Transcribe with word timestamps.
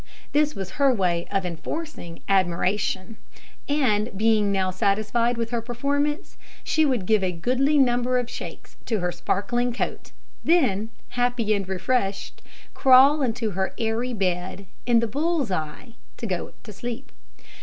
This 0.31 0.55
was 0.55 0.71
her 0.81 0.91
way 0.91 1.27
of 1.29 1.45
enforcing 1.45 2.21
admiration; 2.27 3.17
and 3.69 4.09
being 4.17 4.51
now 4.51 4.71
satisfied 4.71 5.37
with 5.37 5.51
her 5.51 5.61
performance, 5.61 6.37
she 6.63 6.87
would 6.87 7.05
give 7.05 7.23
a 7.23 7.31
goodly 7.31 7.77
number 7.77 8.17
of 8.17 8.27
shakes 8.27 8.77
to 8.87 8.97
her 8.99 9.11
sparkling 9.11 9.71
coat, 9.71 10.11
then, 10.43 10.89
happy 11.09 11.53
and 11.53 11.69
refreshed, 11.69 12.41
crawl 12.73 13.21
into 13.21 13.51
her 13.51 13.75
airy 13.77 14.11
bed 14.15 14.65
in 14.87 15.01
the 15.01 15.07
bull's 15.07 15.51
eye, 15.51 15.93
and 16.19 16.29
go 16.31 16.51
to 16.63 16.73
sleep. 16.73 17.11